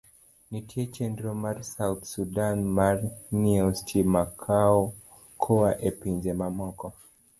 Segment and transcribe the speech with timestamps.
[0.49, 2.95] Nitie chenro mar South Sudan mar
[3.39, 4.21] ng'iewo stima
[5.43, 6.87] koa e pinje mamoko.